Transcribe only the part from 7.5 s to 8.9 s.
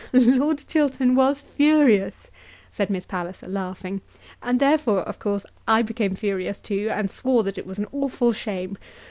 it was an awful shame.